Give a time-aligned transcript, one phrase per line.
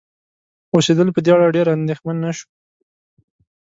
[0.75, 2.47] اوسیدل په دې اړه ډېر اندیښمن نشو